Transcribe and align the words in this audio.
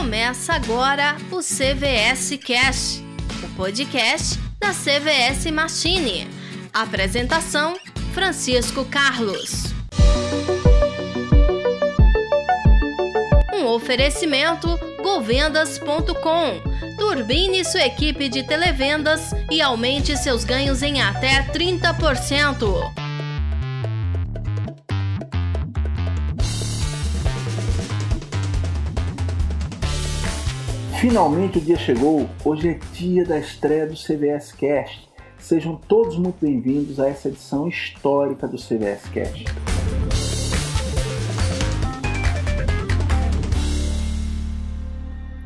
Começa 0.00 0.54
agora 0.54 1.14
o 1.30 1.40
CVS 1.40 2.38
Cast, 2.42 3.04
o 3.44 3.54
podcast 3.54 4.38
da 4.58 4.70
CVS 4.70 5.50
Machine. 5.52 6.26
Apresentação: 6.72 7.76
Francisco 8.14 8.86
Carlos. 8.86 9.74
Um 13.52 13.66
oferecimento 13.66 14.68
govendas.com. 15.02 16.62
Turbine 16.98 17.62
sua 17.62 17.82
equipe 17.82 18.30
de 18.30 18.42
televendas 18.42 19.32
e 19.50 19.60
aumente 19.60 20.16
seus 20.16 20.44
ganhos 20.44 20.82
em 20.82 21.02
até 21.02 21.42
30%. 21.52 22.99
Finalmente 31.00 31.56
o 31.56 31.60
dia 31.62 31.78
chegou. 31.78 32.28
Hoje 32.44 32.68
é 32.68 32.74
dia 32.92 33.24
da 33.24 33.38
estreia 33.38 33.86
do 33.86 33.94
CVS 33.94 34.52
Cast. 34.52 35.08
Sejam 35.38 35.74
todos 35.74 36.18
muito 36.18 36.36
bem-vindos 36.42 37.00
a 37.00 37.08
essa 37.08 37.28
edição 37.28 37.66
histórica 37.66 38.46
do 38.46 38.58
CVS 38.58 39.08
Cast. 39.10 39.46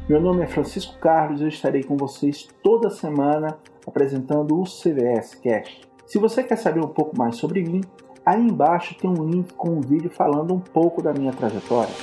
Meu 0.09 0.21
nome 0.21 0.43
é 0.43 0.47
Francisco 0.49 0.99
Carlos 0.99 1.41
e 1.41 1.45
eu 1.45 1.49
estarei 1.49 1.85
com 1.85 1.97
vocês 1.97 2.49
toda 2.61 2.91
semana 2.91 3.57
apresentando 3.87 4.61
o 4.61 4.65
CVS 4.65 5.37
Cast. 5.37 5.83
Se 6.05 6.19
você 6.19 6.43
quer 6.43 6.57
saber 6.57 6.81
um 6.81 6.89
pouco 6.89 7.17
mais 7.17 7.37
sobre 7.37 7.63
mim, 7.63 7.83
aí 8.27 8.43
embaixo 8.43 8.97
tem 8.97 9.09
um 9.09 9.23
link 9.23 9.55
com 9.55 9.71
um 9.71 9.81
vídeo 9.81 10.11
falando 10.11 10.53
um 10.53 10.59
pouco 10.59 11.01
da 11.01 11.13
minha 11.13 11.33
trajetória. 11.33 11.95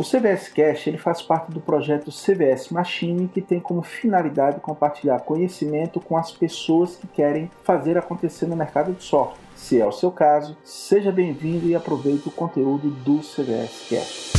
O 0.00 0.02
CVS 0.02 0.48
Cash 0.48 0.86
ele 0.86 0.96
faz 0.96 1.20
parte 1.20 1.52
do 1.52 1.60
projeto 1.60 2.10
CVS 2.10 2.70
Machine, 2.70 3.28
que 3.28 3.42
tem 3.42 3.60
como 3.60 3.82
finalidade 3.82 4.58
compartilhar 4.58 5.20
conhecimento 5.20 6.00
com 6.00 6.16
as 6.16 6.32
pessoas 6.32 6.96
que 6.96 7.06
querem 7.06 7.50
fazer 7.62 7.98
acontecer 7.98 8.46
no 8.46 8.56
mercado 8.56 8.94
de 8.94 9.02
software. 9.04 9.36
Se 9.54 9.78
é 9.78 9.84
o 9.84 9.92
seu 9.92 10.10
caso, 10.10 10.56
seja 10.64 11.12
bem-vindo 11.12 11.68
e 11.68 11.74
aproveite 11.74 12.26
o 12.26 12.32
conteúdo 12.32 12.88
do 12.88 13.18
CVS 13.18 13.88
Cash. 13.90 14.32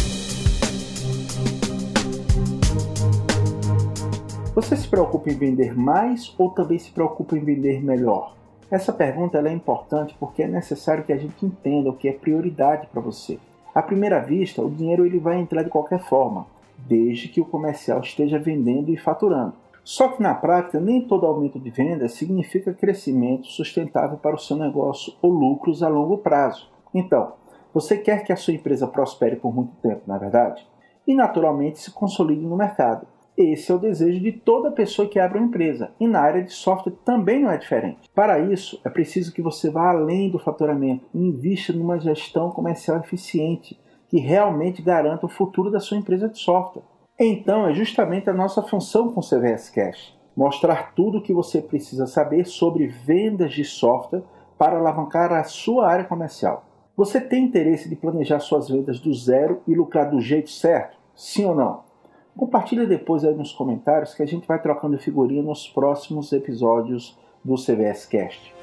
Você 4.56 4.76
se 4.76 4.88
preocupa 4.88 5.30
em 5.30 5.38
vender 5.38 5.78
mais 5.78 6.34
ou 6.40 6.50
também 6.50 6.80
se 6.80 6.90
preocupa 6.90 7.38
em 7.38 7.40
vender 7.40 7.84
melhor? 7.84 8.36
Essa 8.72 8.92
pergunta 8.92 9.38
é 9.38 9.54
importante 9.54 10.16
porque 10.20 10.42
é 10.42 10.48
necessário 10.48 11.04
que 11.04 11.14
a 11.14 11.18
gente 11.18 11.46
entenda 11.46 11.92
o 11.92 11.96
que 11.96 12.10
é 12.10 12.14
prioridade 12.14 12.88
para 12.88 13.00
você. 13.00 13.38
À 13.74 13.82
primeira 13.82 14.20
vista, 14.20 14.62
o 14.62 14.70
dinheiro 14.70 15.06
ele 15.06 15.20
vai 15.20 15.40
entrar 15.40 15.64
de 15.64 15.70
qualquer 15.70 16.00
forma, 16.00 16.46
desde 16.78 17.30
que 17.30 17.40
o 17.40 17.46
comercial 17.46 18.02
esteja 18.02 18.38
vendendo 18.38 18.90
e 18.90 18.98
faturando. 18.98 19.54
Só 19.84 20.10
que 20.10 20.22
na 20.22 20.36
prática, 20.36 20.80
nem 20.80 21.02
todo 21.02 21.26
aumento 21.26 21.60
de 21.60 21.70
vendas 21.70 22.14
significa 22.14 22.74
crescimento 22.74 23.48
sustentável 23.48 24.18
para 24.18 24.36
o 24.36 24.40
seu 24.40 24.56
negócio 24.58 25.14
ou 25.22 25.32
lucros 25.32 25.82
a 25.82 25.88
longo 25.88 26.18
prazo. 26.18 26.70
Então, 26.94 27.34
você 27.74 27.98
quer 27.98 28.24
que 28.24 28.34
a 28.34 28.36
sua 28.36 28.54
empresa 28.54 28.86
prospere 28.86 29.38
por 29.38 29.56
muito 29.56 29.74
tempo, 29.82 30.02
na 30.06 30.18
é 30.18 30.20
verdade? 30.20 30.68
E 31.08 31.16
naturalmente 31.16 31.80
se 31.80 31.92
consolide 31.92 32.46
no 32.46 32.58
mercado. 32.58 33.08
Esse 33.38 33.72
é 33.72 33.76
o 33.76 33.80
desejo 33.80 34.20
de 34.20 34.32
toda 34.32 34.72
pessoa 34.72 35.08
que 35.08 35.20
abre 35.20 35.38
uma 35.38 35.48
empresa, 35.48 35.92
e 36.00 36.08
na 36.08 36.20
área 36.20 36.44
de 36.44 36.52
software 36.52 36.94
também 37.06 37.42
não 37.42 37.52
é 37.52 37.58
diferente. 37.58 38.10
Para 38.14 38.40
isso, 38.40 38.80
é 38.84 38.90
preciso 38.90 39.34
que 39.34 39.42
você 39.42 39.70
vá 39.70 39.90
além 39.90 40.30
do 40.30 40.38
faturamento 40.38 41.06
e 41.14 41.20
invista 41.20 41.74
numa 41.74 42.00
gestão 42.00 42.52
comercial 42.52 43.00
eficiente, 43.00 43.80
que 44.10 44.20
realmente 44.20 44.82
garanta 44.82 45.26
o 45.26 45.30
futuro 45.30 45.72
da 45.72 45.80
sua 45.80 45.98
empresa 45.98 46.28
de 46.28 46.38
software. 46.38 46.84
Então, 47.18 47.68
é 47.68 47.74
justamente 47.74 48.30
a 48.30 48.34
nossa 48.34 48.62
função 48.62 49.12
com 49.12 49.22
o 49.22 49.24
CVS 49.24 49.70
Cash, 49.70 50.18
mostrar 50.36 50.94
tudo 50.94 51.20
o 51.20 51.22
que 51.22 51.34
você 51.34 51.62
precisa 51.62 52.08
saber 52.08 52.46
sobre 52.46 52.88
vendas 52.88 53.54
de 53.54 53.64
software 53.64 54.24
para 54.58 54.78
alavancar 54.78 55.32
a 55.32 55.44
sua 55.44 55.88
área 55.88 56.06
comercial. 56.06 56.66
Você 56.96 57.22
tem 57.22 57.46
interesse 57.46 57.88
de 57.88 57.96
planejar 57.96 58.40
suas 58.40 58.70
vendas 58.70 59.00
do 59.00 59.14
zero 59.14 59.62
e 59.66 59.74
lucrar 59.74 60.10
do 60.12 60.20
jeito 60.20 60.50
certo? 60.50 60.98
Sim 61.16 61.46
ou 61.46 61.56
não? 61.56 61.91
Compartilha 62.36 62.88
depois 62.88 63.24
aí 63.26 63.36
nos 63.36 63.52
comentários 63.52 64.14
que 64.14 64.24
a 64.24 64.26
gente 64.26 64.48
vai 64.48 64.62
trocando 64.62 64.98
figurinha 64.98 65.44
nos 65.44 65.68
próximos 65.68 66.32
episódios 66.32 67.18
do 67.44 67.56
CVS 67.56 68.06
Cast. 68.06 68.56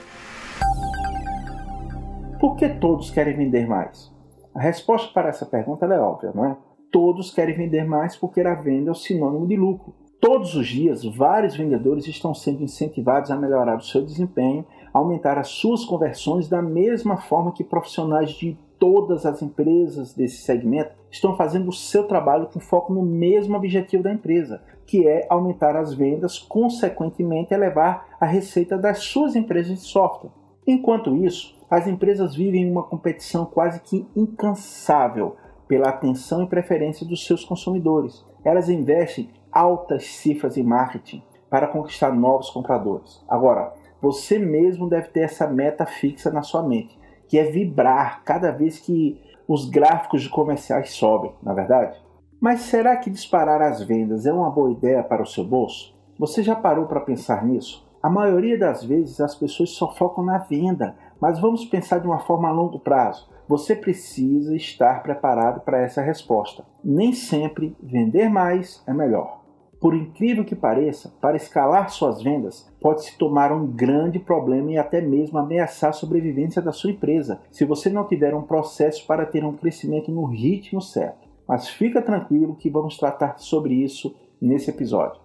Por 2.41 2.57
que 2.57 2.69
todos 2.69 3.11
querem 3.11 3.37
vender 3.37 3.67
mais? 3.67 4.13
A 4.55 4.61
resposta 4.61 5.13
para 5.13 5.29
essa 5.29 5.45
pergunta 5.45 5.87
é 5.87 6.01
óbvia, 6.01 6.33
não 6.35 6.45
é? 6.45 6.57
Todos 6.91 7.31
querem 7.33 7.55
vender 7.55 7.85
mais 7.85 8.17
porque 8.17 8.41
a 8.41 8.55
venda 8.55 8.91
é 8.91 8.93
o 8.93 8.95
sinônimo 8.95 9.47
de 9.47 9.57
lucro. 9.57 9.95
Todos 10.21 10.55
os 10.57 10.67
dias, 10.67 11.05
vários 11.05 11.55
vendedores 11.55 12.09
estão 12.09 12.35
sendo 12.35 12.63
incentivados 12.63 13.31
a 13.31 13.37
melhorar 13.37 13.77
o 13.77 13.83
seu 13.83 14.03
desempenho, 14.03 14.65
aumentar 14.93 15.39
as 15.39 15.49
suas 15.49 15.85
conversões 15.85 16.49
da 16.49 16.61
mesma 16.63 17.17
forma 17.19 17.53
que 17.53 17.63
profissionais 17.63 18.31
de 18.31 18.59
todas 18.79 19.27
as 19.27 19.43
empresas 19.43 20.15
desse 20.15 20.39
segmento 20.39 20.93
estão 21.11 21.37
fazendo 21.37 21.69
o 21.69 21.73
seu 21.73 22.05
trabalho 22.05 22.47
com 22.47 22.61
foco 22.61 22.93
no 22.93 23.03
mesmo 23.03 23.57
objetivo 23.57 24.03
da 24.03 24.13
empresa, 24.13 24.63
que 24.87 25.07
é 25.07 25.27
aumentar 25.29 25.77
as 25.77 25.93
vendas, 25.95 26.39
consequentemente 26.39 27.53
elevar 27.53 28.17
a 28.21 28.27
receita 28.27 28.79
das 28.79 28.99
suas 28.99 29.35
empresas 29.37 29.79
de 29.79 29.85
software. 29.85 30.31
Enquanto 30.67 31.17
isso, 31.17 31.57
as 31.71 31.87
empresas 31.87 32.35
vivem 32.35 32.71
uma 32.71 32.83
competição 32.83 33.45
quase 33.45 33.81
que 33.81 34.07
incansável 34.17 35.37
pela 35.67 35.91
atenção 35.91 36.43
e 36.43 36.47
preferência 36.47 37.07
dos 37.07 37.27
seus 37.27 37.45
consumidores. 37.45 38.25
Elas 38.45 38.69
investem 38.69 39.29
altas 39.53 40.05
cifras 40.05 40.57
em 40.57 40.63
marketing 40.63 41.23
para 41.51 41.67
conquistar 41.67 42.13
novos 42.13 42.51
compradores. 42.51 43.23
Agora, 43.29 43.75
você 44.01 44.39
mesmo 44.39 44.89
deve 44.89 45.09
ter 45.09 45.21
essa 45.21 45.47
meta 45.47 45.85
fixa 45.85 46.31
na 46.31 46.43
sua 46.43 46.63
mente 46.63 46.98
que 47.29 47.39
é 47.39 47.45
vibrar 47.45 48.23
cada 48.25 48.51
vez 48.51 48.79
que 48.79 49.21
os 49.47 49.69
gráficos 49.69 50.23
de 50.23 50.29
comerciais 50.29 50.91
sobem, 50.91 51.33
na 51.43 51.53
é 51.53 51.55
verdade? 51.55 51.99
Mas 52.41 52.61
será 52.63 52.97
que 52.97 53.11
disparar 53.11 53.61
as 53.61 53.83
vendas 53.83 54.27
é 54.27 54.33
uma 54.33 54.51
boa 54.51 54.71
ideia 54.71 55.03
para 55.03 55.23
o 55.23 55.27
seu 55.27 55.45
bolso? 55.45 55.97
Você 56.19 56.43
já 56.43 56.57
parou 56.57 56.87
para 56.87 57.01
pensar 57.01 57.45
nisso? 57.45 57.87
A 58.03 58.09
maioria 58.09 58.59
das 58.59 58.85
vezes 58.85 59.21
as 59.21 59.35
pessoas 59.35 59.71
só 59.71 59.93
focam 59.93 60.25
na 60.25 60.39
venda, 60.39 60.97
mas 61.21 61.41
vamos 61.41 61.65
pensar 61.65 61.99
de 61.99 62.07
uma 62.07 62.21
forma 62.21 62.49
a 62.49 62.53
longo 62.53 62.79
prazo. 62.79 63.29
Você 63.49 63.75
precisa 63.75 64.55
estar 64.55 65.03
preparado 65.03 65.61
para 65.61 65.81
essa 65.81 66.03
resposta. 66.03 66.65
Nem 66.85 67.13
sempre 67.13 67.77
vender 67.83 68.29
mais 68.29 68.83
é 68.87 68.93
melhor. 68.93 69.38
Por 69.81 69.95
incrível 69.95 70.45
que 70.45 70.57
pareça, 70.57 71.13
para 71.21 71.37
escalar 71.37 71.89
suas 71.89 72.21
vendas, 72.21 72.69
pode 72.81 73.05
se 73.05 73.17
tomar 73.17 73.53
um 73.53 73.65
grande 73.65 74.19
problema 74.19 74.73
e 74.73 74.79
até 74.79 75.01
mesmo 75.01 75.39
ameaçar 75.39 75.91
a 75.91 75.93
sobrevivência 75.93 76.61
da 76.61 76.73
sua 76.73 76.91
empresa, 76.91 77.41
se 77.49 77.65
você 77.65 77.89
não 77.89 78.05
tiver 78.05 78.35
um 78.35 78.43
processo 78.43 79.07
para 79.07 79.25
ter 79.25 79.45
um 79.45 79.53
crescimento 79.53 80.11
no 80.11 80.25
ritmo 80.25 80.83
certo. 80.83 81.29
Mas 81.47 81.69
fica 81.69 82.03
tranquilo 82.03 82.57
que 82.57 82.69
vamos 82.69 82.99
tratar 82.99 83.39
sobre 83.39 83.75
isso 83.75 84.15
nesse 84.41 84.69
episódio. 84.69 85.21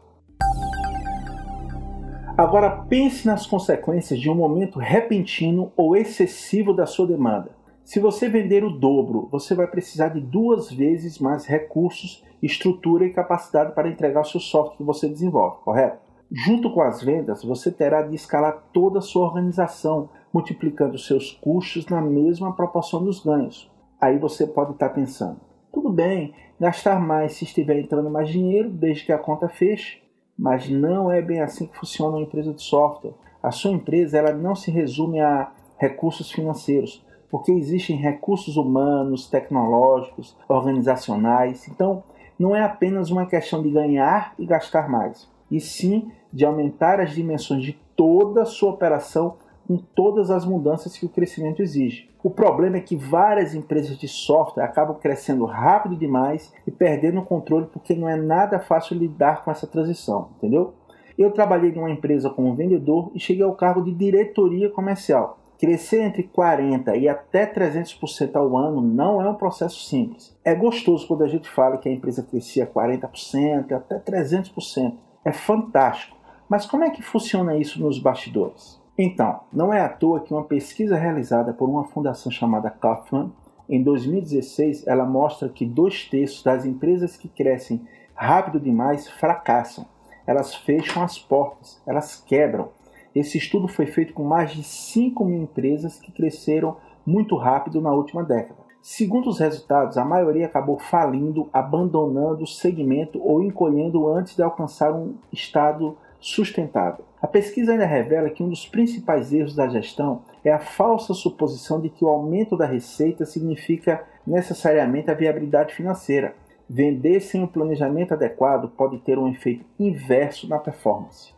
Agora 2.38 2.84
pense 2.88 3.25
nas 3.25 3.47
consequências 3.47 4.20
de 4.20 4.30
um 4.30 4.35
momento 4.35 4.78
repentino 4.78 5.72
ou 5.75 5.96
excessivo 5.96 6.74
da 6.74 6.85
sua 6.85 7.08
demanda. 7.08 7.52
Se 7.84 8.00
você 8.00 8.30
vender 8.30 8.64
o 8.64 8.70
dobro, 8.70 9.28
você 9.30 9.54
vai 9.54 9.68
precisar 9.68 10.08
de 10.08 10.22
duas 10.22 10.72
vezes 10.72 11.20
mais 11.20 11.46
recursos, 11.46 12.24
estrutura 12.42 13.06
e 13.06 13.12
capacidade 13.12 13.76
para 13.76 13.90
entregar 13.90 14.22
o 14.22 14.26
seu 14.26 14.40
software 14.40 14.78
que 14.78 14.84
você 14.84 15.10
desenvolve, 15.10 15.58
correto? 15.66 16.00
Junto 16.32 16.72
com 16.74 16.82
as 16.82 17.04
vendas, 17.04 17.44
você 17.44 17.70
terá 17.70 18.02
de 18.02 18.16
escalar 18.16 18.64
toda 18.72 19.00
a 19.00 19.02
sua 19.02 19.28
organização, 19.28 20.10
multiplicando 20.34 20.98
seus 20.98 21.32
custos 21.32 21.86
na 21.88 22.02
mesma 22.02 22.56
proporção 22.56 23.04
dos 23.04 23.24
ganhos. 23.24 23.70
Aí 24.00 24.18
você 24.18 24.48
pode 24.48 24.72
estar 24.72 24.90
pensando: 24.90 25.42
tudo 25.72 25.90
bem, 25.90 26.34
gastar 26.58 27.00
mais 27.02 27.34
se 27.34 27.44
estiver 27.44 27.78
entrando 27.78 28.09
mais 28.09 28.29
dinheiro, 28.29 28.70
desde 28.70 29.06
que 29.06 29.12
a 29.12 29.18
conta 29.18 29.50
feche. 29.50 30.02
Mas 30.36 30.68
não 30.68 31.12
é 31.12 31.22
bem 31.22 31.41
assim 31.41 31.68
que 31.68 31.78
funciona 31.78 32.16
uma 32.16 32.24
empresa 32.24 32.53
de 32.53 32.62
software. 32.62 33.14
A 33.41 33.52
sua 33.52 33.72
empresa 33.72 34.18
ela 34.18 34.34
não 34.34 34.56
se 34.56 34.72
resume 34.72 35.20
a 35.20 35.52
recursos 35.78 36.32
financeiros 36.32 37.06
porque 37.34 37.52
existem 37.52 37.96
recursos 37.96 38.58
humanos, 38.58 39.28
tecnológicos, 39.28 40.38
organizacionais. 40.47 41.68
Então, 41.68 42.03
não 42.38 42.56
é 42.56 42.62
apenas 42.62 43.09
uma 43.09 43.26
questão 43.26 43.59
de 43.59 43.72
ganhar 43.72 44.35
e 44.38 44.46
gastar 44.46 44.88
mais, 44.88 45.28
e 45.50 45.59
sim 45.59 46.12
de 46.32 46.46
aumentar 46.46 47.00
as 47.00 47.16
dimensões 47.16 47.64
de 47.64 47.74
toda 47.96 48.44
a 48.44 48.46
sua 48.46 48.70
operação 48.70 49.38
com 49.68 49.78
todas 49.78 50.30
as 50.30 50.46
mudanças 50.46 50.96
que 50.96 51.08
o 51.08 51.09
crescimento 51.09 51.64
exige. 51.64 52.08
O 52.22 52.30
problema 52.30 52.78
é 52.78 52.82
que 52.82 52.96
várias 52.96 53.56
empresas 53.56 53.97
de 53.97 54.08
software 54.08 54.66
acabam 54.66 54.96
crescendo 55.00 55.44
rápido 55.46 55.96
demais 55.96 56.53
e 56.68 56.72
perdendo 56.72 57.20
o 57.20 57.26
controle 57.26 57.66
porque 57.74 57.96
não 57.96 58.08
é 58.08 58.16
nada 58.16 58.59
fácil 58.59 58.96
lidar 58.96 59.44
com 59.44 59.50
essa 59.50 59.66
transição, 59.66 60.29
entendeu? 60.38 60.76
Eu 61.18 61.32
trabalhei 61.32 61.72
em 61.72 61.79
uma 61.79 61.90
empresa 61.90 62.29
como 62.29 62.53
vendedor 62.53 63.09
e 63.16 63.20
cheguei 63.20 63.44
ao 63.44 63.56
cargo 63.56 63.82
de 63.82 63.91
diretoria 63.91 64.70
comercial 64.70 65.40
Crescer 65.64 66.02
entre 66.02 66.24
40% 66.24 66.94
e 67.00 67.08
até 67.08 67.46
300% 67.46 68.36
ao 68.36 68.58
ano 68.58 68.82
não 68.82 69.22
é 69.22 69.30
um 69.30 69.36
processo 69.36 69.80
simples. 69.86 70.38
É 70.44 70.54
gostoso 70.54 71.08
quando 71.08 71.24
a 71.24 71.28
gente 71.30 71.50
fala 71.50 71.78
que 71.78 71.88
a 71.88 71.92
empresa 71.94 72.22
crescia 72.22 72.68
40%, 72.68 73.72
até 73.72 73.98
300%. 73.98 74.94
É 75.24 75.32
fantástico. 75.32 76.18
Mas 76.50 76.66
como 76.66 76.84
é 76.84 76.90
que 76.90 77.02
funciona 77.02 77.56
isso 77.56 77.82
nos 77.82 77.98
bastidores? 77.98 78.78
Então, 78.98 79.40
não 79.54 79.74
é 79.74 79.80
à 79.80 79.88
toa 79.88 80.20
que 80.20 80.34
uma 80.34 80.44
pesquisa 80.44 80.98
realizada 80.98 81.54
por 81.54 81.70
uma 81.70 81.86
fundação 81.86 82.30
chamada 82.30 82.70
Kaufman, 82.70 83.32
em 83.70 83.82
2016, 83.82 84.86
ela 84.86 85.06
mostra 85.06 85.48
que 85.48 85.66
dois 85.66 86.04
terços 86.10 86.44
das 86.44 86.66
empresas 86.66 87.16
que 87.16 87.30
crescem 87.30 87.88
rápido 88.14 88.60
demais 88.60 89.08
fracassam. 89.08 89.86
Elas 90.28 90.54
fecham 90.54 91.02
as 91.02 91.18
portas, 91.18 91.82
elas 91.88 92.22
quebram. 92.22 92.68
Esse 93.16 93.38
estudo 93.38 93.68
foi 93.68 93.86
feito 93.86 94.14
com 94.14 94.24
mais 94.24 94.52
de 94.52 94.64
5 94.64 95.24
mil 95.24 95.44
empresas 95.44 96.00
que 96.00 96.12
cresceram 96.12 96.78
muito 97.06 97.36
rápido 97.36 97.80
na 97.80 97.94
última 97.94 98.24
década. 98.24 98.64
Segundo 98.82 99.30
os 99.30 99.40
resultados, 99.40 99.98
a 99.98 100.04
maioria 100.04 100.46
acabou 100.46 100.78
falindo, 100.78 101.48
abandonando 101.54 102.44
o 102.44 102.48
segmento 102.48 103.22
ou 103.24 103.42
encolhendo 103.42 104.08
antes 104.10 104.36
de 104.36 104.44
alcançar 104.44 104.92
um 104.92 105.14
estado 105.32 105.96
sustentável. 106.20 107.06
A 107.22 107.28
pesquisa 107.28 107.72
ainda 107.72 107.86
revela 107.86 108.30
que 108.30 108.44
um 108.44 108.50
dos 108.50 108.68
principais 108.68 109.32
erros 109.32 109.56
da 109.56 109.68
gestão 109.68 110.24
é 110.44 110.52
a 110.52 110.60
falsa 110.60 111.14
suposição 111.14 111.80
de 111.80 111.90
que 111.90 112.04
o 112.04 112.10
aumento 112.10 112.58
da 112.58 112.66
receita 112.66 113.26
significa 113.26 114.04
necessariamente 114.26 115.12
a 115.12 115.14
viabilidade 115.14 115.74
financeira. 115.74 116.36
Vender 116.70 117.22
sem 117.22 117.44
um 117.44 117.48
planejamento 117.48 118.14
adequado 118.14 118.70
pode 118.70 118.98
ter 119.00 119.18
um 119.18 119.28
efeito 119.28 119.66
inverso 119.80 120.48
na 120.50 120.58
performance. 120.58 121.34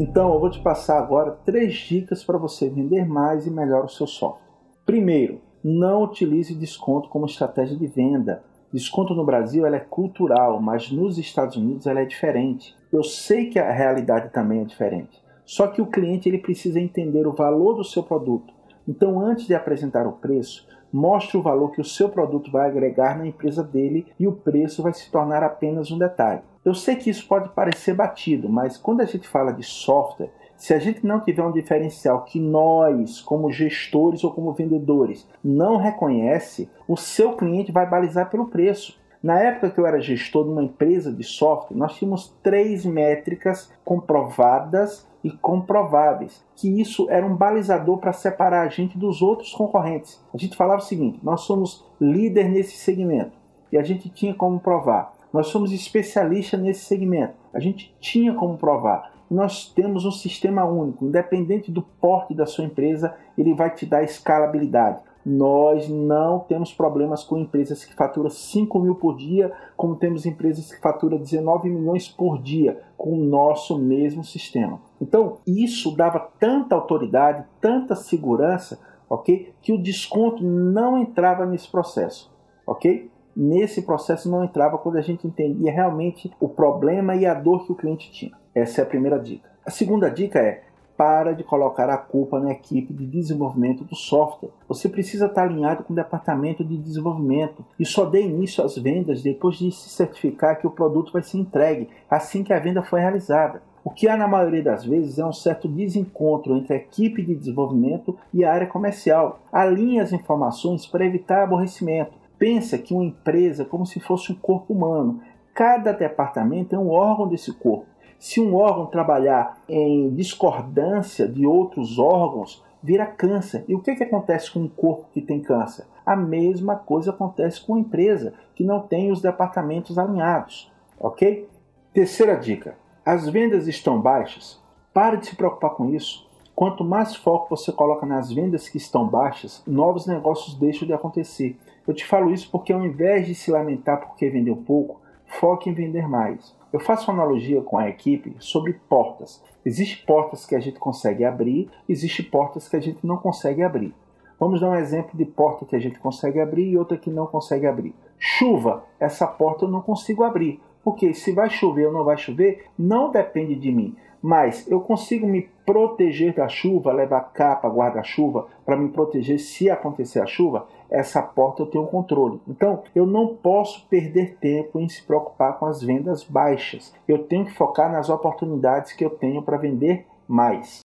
Então, 0.00 0.32
eu 0.32 0.40
vou 0.40 0.48
te 0.48 0.58
passar 0.58 0.96
agora 0.96 1.36
três 1.44 1.74
dicas 1.74 2.24
para 2.24 2.38
você 2.38 2.70
vender 2.70 3.06
mais 3.06 3.46
e 3.46 3.50
melhor 3.50 3.84
o 3.84 3.88
seu 3.90 4.06
software. 4.06 4.48
Primeiro, 4.86 5.42
não 5.62 6.04
utilize 6.04 6.54
desconto 6.54 7.10
como 7.10 7.26
estratégia 7.26 7.76
de 7.76 7.86
venda. 7.86 8.42
Desconto 8.72 9.14
no 9.14 9.26
Brasil 9.26 9.66
ela 9.66 9.76
é 9.76 9.80
cultural, 9.80 10.58
mas 10.58 10.90
nos 10.90 11.18
Estados 11.18 11.56
Unidos 11.56 11.86
ela 11.86 12.00
é 12.00 12.06
diferente. 12.06 12.74
Eu 12.90 13.04
sei 13.04 13.50
que 13.50 13.58
a 13.58 13.70
realidade 13.70 14.30
também 14.30 14.62
é 14.62 14.64
diferente. 14.64 15.22
Só 15.44 15.66
que 15.66 15.82
o 15.82 15.86
cliente 15.86 16.30
ele 16.30 16.38
precisa 16.38 16.80
entender 16.80 17.26
o 17.26 17.34
valor 17.34 17.74
do 17.74 17.84
seu 17.84 18.02
produto. 18.02 18.54
Então, 18.88 19.20
antes 19.20 19.46
de 19.46 19.54
apresentar 19.54 20.06
o 20.06 20.12
preço, 20.12 20.66
mostre 20.90 21.36
o 21.36 21.42
valor 21.42 21.72
que 21.72 21.80
o 21.82 21.84
seu 21.84 22.08
produto 22.08 22.50
vai 22.50 22.70
agregar 22.70 23.18
na 23.18 23.26
empresa 23.26 23.62
dele 23.62 24.06
e 24.18 24.26
o 24.26 24.32
preço 24.32 24.82
vai 24.82 24.94
se 24.94 25.10
tornar 25.10 25.42
apenas 25.42 25.90
um 25.90 25.98
detalhe. 25.98 26.40
Eu 26.62 26.74
sei 26.74 26.96
que 26.96 27.08
isso 27.08 27.26
pode 27.26 27.48
parecer 27.50 27.94
batido, 27.94 28.46
mas 28.48 28.76
quando 28.76 29.00
a 29.00 29.06
gente 29.06 29.26
fala 29.26 29.50
de 29.50 29.62
software, 29.62 30.30
se 30.58 30.74
a 30.74 30.78
gente 30.78 31.06
não 31.06 31.20
tiver 31.20 31.42
um 31.42 31.52
diferencial 31.52 32.22
que 32.22 32.38
nós, 32.38 33.18
como 33.22 33.50
gestores 33.50 34.22
ou 34.22 34.30
como 34.30 34.52
vendedores, 34.52 35.26
não 35.42 35.78
reconhece, 35.78 36.68
o 36.86 36.98
seu 36.98 37.34
cliente 37.34 37.72
vai 37.72 37.88
balizar 37.88 38.28
pelo 38.28 38.48
preço. 38.48 39.00
Na 39.22 39.40
época 39.40 39.70
que 39.70 39.80
eu 39.80 39.86
era 39.86 40.02
gestor 40.02 40.44
de 40.44 40.50
uma 40.50 40.62
empresa 40.62 41.10
de 41.10 41.24
software, 41.24 41.78
nós 41.78 41.94
tínhamos 41.94 42.36
três 42.42 42.84
métricas 42.84 43.72
comprovadas 43.82 45.08
e 45.24 45.30
comprováveis, 45.30 46.44
que 46.56 46.78
isso 46.78 47.08
era 47.08 47.24
um 47.24 47.36
balizador 47.36 47.96
para 47.96 48.12
separar 48.12 48.66
a 48.66 48.68
gente 48.68 48.98
dos 48.98 49.22
outros 49.22 49.52
concorrentes. 49.54 50.22
A 50.32 50.36
gente 50.36 50.58
falava 50.58 50.82
o 50.82 50.84
seguinte: 50.84 51.20
nós 51.22 51.40
somos 51.40 51.86
líder 51.98 52.50
nesse 52.50 52.76
segmento 52.76 53.32
e 53.72 53.78
a 53.78 53.82
gente 53.82 54.10
tinha 54.10 54.34
como 54.34 54.60
provar. 54.60 55.19
Nós 55.32 55.48
somos 55.48 55.72
especialistas 55.72 56.60
nesse 56.60 56.84
segmento, 56.84 57.34
a 57.52 57.60
gente 57.60 57.94
tinha 58.00 58.34
como 58.34 58.56
provar 58.56 59.12
nós 59.30 59.68
temos 59.72 60.04
um 60.04 60.10
sistema 60.10 60.64
único, 60.64 61.04
independente 61.04 61.70
do 61.70 61.82
porte 61.82 62.34
da 62.34 62.44
sua 62.44 62.64
empresa, 62.64 63.14
ele 63.38 63.54
vai 63.54 63.72
te 63.72 63.86
dar 63.86 64.02
escalabilidade. 64.02 65.00
Nós 65.24 65.88
não 65.88 66.40
temos 66.40 66.72
problemas 66.72 67.22
com 67.22 67.38
empresas 67.38 67.84
que 67.84 67.94
faturam 67.94 68.30
5 68.30 68.78
mil 68.80 68.96
por 68.96 69.16
dia, 69.16 69.52
como 69.76 69.94
temos 69.94 70.26
empresas 70.26 70.72
que 70.72 70.80
faturam 70.80 71.18
19 71.18 71.68
milhões 71.68 72.08
por 72.08 72.42
dia 72.42 72.80
com 72.96 73.12
o 73.12 73.24
nosso 73.24 73.78
mesmo 73.78 74.24
sistema. 74.24 74.80
Então, 75.00 75.38
isso 75.46 75.94
dava 75.94 76.18
tanta 76.40 76.74
autoridade, 76.74 77.44
tanta 77.60 77.94
segurança, 77.94 78.80
ok? 79.08 79.52
Que 79.62 79.72
o 79.72 79.80
desconto 79.80 80.42
não 80.42 80.98
entrava 80.98 81.46
nesse 81.46 81.70
processo, 81.70 82.32
ok? 82.66 83.10
Nesse 83.36 83.82
processo 83.82 84.30
não 84.30 84.44
entrava 84.44 84.78
quando 84.78 84.96
a 84.96 85.02
gente 85.02 85.26
entendia 85.26 85.72
realmente 85.72 86.32
o 86.40 86.48
problema 86.48 87.14
e 87.14 87.26
a 87.26 87.34
dor 87.34 87.64
que 87.64 87.72
o 87.72 87.76
cliente 87.76 88.10
tinha. 88.10 88.32
Essa 88.54 88.80
é 88.80 88.84
a 88.84 88.86
primeira 88.86 89.18
dica. 89.18 89.48
A 89.64 89.70
segunda 89.70 90.10
dica 90.10 90.38
é 90.38 90.62
para 91.00 91.32
de 91.32 91.42
colocar 91.42 91.88
a 91.88 91.96
culpa 91.96 92.38
na 92.38 92.50
equipe 92.50 92.92
de 92.92 93.06
desenvolvimento 93.06 93.84
do 93.84 93.96
software. 93.96 94.50
Você 94.68 94.86
precisa 94.86 95.24
estar 95.24 95.44
alinhado 95.44 95.82
com 95.82 95.94
o 95.94 95.96
departamento 95.96 96.62
de 96.62 96.76
desenvolvimento 96.76 97.64
e 97.78 97.86
só 97.86 98.04
dê 98.04 98.20
início 98.20 98.62
às 98.62 98.76
vendas 98.76 99.22
depois 99.22 99.56
de 99.56 99.72
se 99.72 99.88
certificar 99.88 100.60
que 100.60 100.66
o 100.66 100.70
produto 100.70 101.10
vai 101.10 101.22
ser 101.22 101.38
entregue 101.38 101.88
assim 102.10 102.44
que 102.44 102.52
a 102.52 102.58
venda 102.58 102.82
foi 102.82 103.00
realizada. 103.00 103.62
O 103.82 103.88
que 103.88 104.08
há 104.08 104.14
na 104.14 104.28
maioria 104.28 104.62
das 104.62 104.84
vezes 104.84 105.18
é 105.18 105.24
um 105.24 105.32
certo 105.32 105.66
desencontro 105.66 106.54
entre 106.54 106.74
a 106.74 106.76
equipe 106.76 107.22
de 107.22 107.34
desenvolvimento 107.34 108.18
e 108.32 108.44
a 108.44 108.52
área 108.52 108.66
comercial. 108.66 109.40
Alinhe 109.50 110.00
as 110.00 110.12
informações 110.12 110.86
para 110.86 111.06
evitar 111.06 111.44
aborrecimento. 111.44 112.12
Pensa 112.40 112.78
que 112.78 112.94
uma 112.94 113.04
empresa 113.04 113.64
é 113.64 113.66
como 113.66 113.84
se 113.84 114.00
fosse 114.00 114.32
um 114.32 114.34
corpo 114.34 114.72
humano. 114.72 115.20
Cada 115.52 115.92
departamento 115.92 116.74
é 116.74 116.78
um 116.78 116.88
órgão 116.88 117.28
desse 117.28 117.52
corpo. 117.52 117.84
Se 118.18 118.40
um 118.40 118.54
órgão 118.54 118.86
trabalhar 118.86 119.58
em 119.68 120.08
discordância 120.14 121.28
de 121.28 121.44
outros 121.44 121.98
órgãos, 121.98 122.64
vira 122.82 123.04
câncer. 123.04 123.62
E 123.68 123.74
o 123.74 123.80
que, 123.82 123.94
que 123.94 124.04
acontece 124.04 124.50
com 124.50 124.60
um 124.60 124.68
corpo 124.68 125.10
que 125.12 125.20
tem 125.20 125.38
câncer? 125.38 125.84
A 126.04 126.16
mesma 126.16 126.76
coisa 126.76 127.10
acontece 127.10 127.60
com 127.60 127.74
uma 127.74 127.80
empresa 127.80 128.32
que 128.54 128.64
não 128.64 128.80
tem 128.80 129.12
os 129.12 129.20
departamentos 129.20 129.98
alinhados. 129.98 130.72
Ok? 130.98 131.46
Terceira 131.92 132.36
dica: 132.36 132.74
as 133.04 133.28
vendas 133.28 133.68
estão 133.68 134.00
baixas? 134.00 134.58
Pare 134.94 135.18
de 135.18 135.26
se 135.26 135.36
preocupar 135.36 135.72
com 135.72 135.90
isso. 135.90 136.26
Quanto 136.54 136.84
mais 136.84 137.16
foco 137.16 137.48
você 137.48 137.72
coloca 137.72 138.04
nas 138.04 138.32
vendas 138.32 138.68
que 138.68 138.76
estão 138.76 139.06
baixas, 139.06 139.62
novos 139.66 140.06
negócios 140.06 140.54
deixam 140.54 140.86
de 140.86 140.92
acontecer. 140.92 141.56
Eu 141.86 141.94
te 141.94 142.04
falo 142.04 142.32
isso 142.32 142.50
porque 142.50 142.72
ao 142.72 142.84
invés 142.84 143.26
de 143.26 143.34
se 143.34 143.50
lamentar 143.50 144.00
porque 144.00 144.28
vendeu 144.28 144.56
pouco, 144.56 145.00
foque 145.24 145.70
em 145.70 145.74
vender 145.74 146.06
mais. 146.08 146.54
Eu 146.72 146.78
faço 146.78 147.10
uma 147.10 147.22
analogia 147.22 147.62
com 147.62 147.78
a 147.78 147.88
equipe 147.88 148.36
sobre 148.38 148.74
portas. 148.88 149.42
Existem 149.64 150.04
portas 150.06 150.46
que 150.46 150.54
a 150.54 150.60
gente 150.60 150.78
consegue 150.78 151.24
abrir, 151.24 151.68
existem 151.88 152.24
portas 152.24 152.68
que 152.68 152.76
a 152.76 152.80
gente 152.80 153.06
não 153.06 153.16
consegue 153.16 153.62
abrir. 153.62 153.94
Vamos 154.38 154.60
dar 154.60 154.70
um 154.70 154.74
exemplo 154.74 155.18
de 155.18 155.24
porta 155.24 155.66
que 155.66 155.76
a 155.76 155.78
gente 155.78 155.98
consegue 155.98 156.40
abrir 156.40 156.70
e 156.70 156.78
outra 156.78 156.96
que 156.96 157.10
não 157.10 157.26
consegue 157.26 157.66
abrir. 157.66 157.94
Chuva, 158.18 158.84
essa 158.98 159.26
porta 159.26 159.64
eu 159.64 159.68
não 159.70 159.82
consigo 159.82 160.22
abrir. 160.22 160.60
Porque 160.82 161.12
se 161.12 161.32
vai 161.32 161.50
chover 161.50 161.88
ou 161.88 161.92
não 161.92 162.04
vai 162.04 162.16
chover, 162.16 162.64
não 162.78 163.10
depende 163.10 163.54
de 163.54 163.70
mim. 163.70 163.94
Mas 164.22 164.66
eu 164.70 164.80
consigo 164.80 165.26
me 165.26 165.42
proteger 165.70 166.34
da 166.34 166.48
chuva, 166.48 166.92
levar 166.92 167.20
capa, 167.32 167.68
guarda-chuva 167.68 168.48
para 168.66 168.76
me 168.76 168.88
proteger 168.88 169.38
se 169.38 169.70
acontecer 169.70 170.20
a 170.20 170.26
chuva 170.26 170.66
essa 170.90 171.22
porta 171.22 171.62
eu 171.62 171.66
tenho 171.66 171.86
controle. 171.86 172.40
Então, 172.48 172.82
eu 172.94 173.06
não 173.06 173.36
posso 173.36 173.86
perder 173.86 174.36
tempo 174.40 174.80
em 174.80 174.88
se 174.88 175.02
preocupar 175.02 175.56
com 175.56 175.66
as 175.66 175.80
vendas 175.80 176.24
baixas. 176.24 176.92
Eu 177.06 177.18
tenho 177.18 177.44
que 177.44 177.54
focar 177.54 177.92
nas 177.92 178.08
oportunidades 178.08 178.92
que 178.92 179.04
eu 179.04 179.10
tenho 179.10 179.40
para 179.40 179.56
vender 179.56 180.04
mais. 180.26 180.80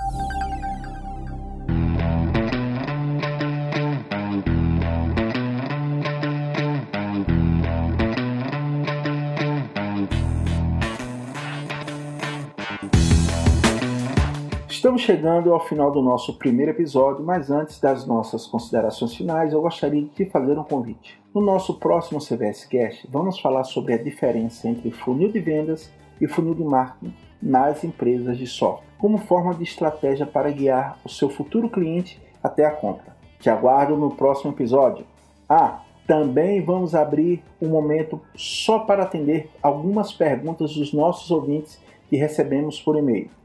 Estamos 14.77 15.01
chegando 15.01 15.51
ao 15.51 15.59
final 15.59 15.91
do 15.91 16.03
nosso 16.03 16.37
primeiro 16.37 16.69
episódio, 16.69 17.25
mas 17.25 17.49
antes 17.49 17.79
das 17.79 18.05
nossas 18.05 18.45
considerações 18.45 19.15
finais, 19.15 19.51
eu 19.51 19.59
gostaria 19.59 20.07
de 20.15 20.25
fazer 20.25 20.55
um 20.55 20.63
convite. 20.63 21.19
No 21.33 21.41
nosso 21.41 21.79
próximo 21.79 22.19
CVS 22.19 22.69
vamos 23.09 23.39
falar 23.39 23.63
sobre 23.63 23.95
a 23.95 23.97
diferença 23.97 24.69
entre 24.69 24.91
funil 24.91 25.31
de 25.31 25.39
vendas 25.39 25.91
e 26.21 26.27
funil 26.27 26.53
de 26.53 26.63
marketing 26.63 27.11
nas 27.41 27.83
empresas 27.83 28.37
de 28.37 28.45
software. 28.45 28.85
como 28.99 29.17
forma 29.17 29.55
de 29.55 29.63
estratégia 29.63 30.27
para 30.27 30.51
guiar 30.51 30.99
o 31.03 31.09
seu 31.09 31.27
futuro 31.27 31.67
cliente 31.71 32.21
até 32.43 32.63
a 32.63 32.71
compra. 32.71 33.17
Te 33.39 33.49
aguardo 33.49 33.97
no 33.97 34.11
próximo 34.11 34.51
episódio. 34.51 35.07
Ah, 35.49 35.81
também 36.05 36.63
vamos 36.63 36.93
abrir 36.93 37.43
um 37.59 37.69
momento 37.69 38.21
só 38.35 38.77
para 38.77 39.01
atender 39.01 39.49
algumas 39.59 40.13
perguntas 40.13 40.75
dos 40.75 40.93
nossos 40.93 41.31
ouvintes 41.31 41.81
que 42.07 42.15
recebemos 42.15 42.79
por 42.79 42.95
e-mail. 42.95 43.36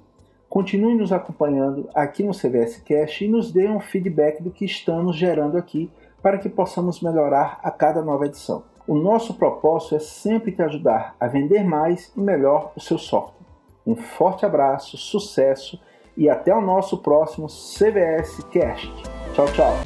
Continue 0.47 0.93
nos 0.93 1.11
acompanhando 1.11 1.89
aqui 1.95 2.21
no 2.21 2.31
CVS 2.31 2.79
Cash 2.85 3.21
e 3.21 3.27
nos 3.27 3.51
dê 3.51 3.67
um 3.67 3.79
feedback 3.79 4.43
do 4.43 4.51
que 4.51 4.65
estamos 4.65 5.15
gerando 5.15 5.57
aqui 5.57 5.89
para 6.21 6.37
que 6.37 6.47
possamos 6.47 7.01
melhorar 7.01 7.59
a 7.63 7.71
cada 7.71 8.03
nova 8.03 8.27
edição. 8.27 8.65
O 8.87 8.93
nosso 8.93 9.33
propósito 9.33 9.95
é 9.95 9.99
sempre 9.99 10.51
te 10.51 10.61
ajudar 10.61 11.15
a 11.19 11.25
vender 11.25 11.63
mais 11.63 12.13
e 12.15 12.19
melhor 12.19 12.71
o 12.75 12.79
seu 12.79 12.99
software. 12.99 13.47
Um 13.83 13.95
forte 13.95 14.45
abraço, 14.45 14.95
sucesso 14.95 15.79
e 16.17 16.29
até 16.29 16.53
o 16.53 16.61
nosso 16.61 16.97
próximo 16.97 17.47
CVS 17.47 18.43
Cast. 18.51 18.91
Tchau, 19.33 19.45
tchau. 19.53 19.79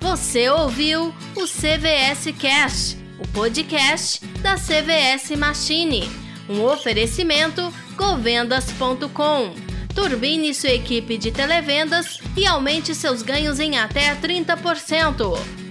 Você 0.00 0.48
ouviu 0.48 1.12
o 1.36 1.44
CVS 1.44 2.32
Cast, 2.38 2.96
o 3.22 3.28
podcast 3.28 4.24
da 4.38 4.54
CVS 4.54 5.36
Machine. 5.36 6.08
Um 6.48 6.64
oferecimento 6.64 7.72
govendas.com. 7.94 9.52
Turbine 9.94 10.54
sua 10.54 10.70
equipe 10.70 11.18
de 11.18 11.30
televendas 11.30 12.20
e 12.36 12.46
aumente 12.46 12.94
seus 12.94 13.20
ganhos 13.20 13.60
em 13.60 13.76
até 13.76 14.14
30%. 14.14 15.67